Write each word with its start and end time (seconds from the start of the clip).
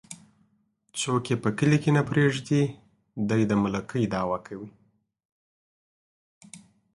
څوک 0.99 1.23
يې 1.31 1.35
په 1.43 1.49
کلي 1.57 1.77
کې 1.83 1.91
نه 1.97 2.03
پرېږدي 2.09 2.61
،دى 3.29 3.41
د 3.49 3.51
ملکۍ 3.63 4.03
دعوه 4.13 4.37
کوي. 4.47 4.69